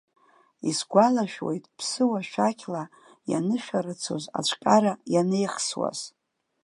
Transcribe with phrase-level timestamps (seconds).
[0.69, 2.83] Исгәалашәоит, ԥсыуа шәақьла
[3.29, 5.99] ианышәарыцоз, ацәҟьара ианеихсуаз.